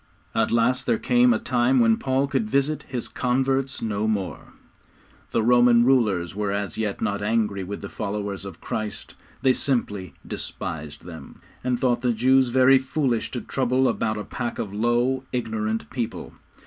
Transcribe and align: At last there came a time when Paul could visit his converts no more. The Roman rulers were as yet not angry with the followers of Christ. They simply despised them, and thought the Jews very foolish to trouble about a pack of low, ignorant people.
At 0.33 0.49
last 0.49 0.87
there 0.87 0.97
came 0.97 1.31
a 1.31 1.37
time 1.37 1.79
when 1.79 1.95
Paul 1.97 2.25
could 2.25 2.49
visit 2.49 2.85
his 2.87 3.07
converts 3.07 3.83
no 3.83 4.07
more. 4.07 4.53
The 5.29 5.43
Roman 5.43 5.85
rulers 5.85 6.33
were 6.33 6.51
as 6.51 6.75
yet 6.75 7.03
not 7.03 7.21
angry 7.21 7.63
with 7.63 7.81
the 7.81 7.87
followers 7.87 8.43
of 8.43 8.59
Christ. 8.61 9.13
They 9.43 9.53
simply 9.53 10.15
despised 10.25 11.05
them, 11.05 11.39
and 11.63 11.79
thought 11.79 12.01
the 12.01 12.13
Jews 12.13 12.47
very 12.47 12.79
foolish 12.79 13.29
to 13.29 13.41
trouble 13.41 13.87
about 13.87 14.17
a 14.17 14.23
pack 14.23 14.57
of 14.57 14.73
low, 14.73 15.23
ignorant 15.31 15.87
people. 15.91 16.33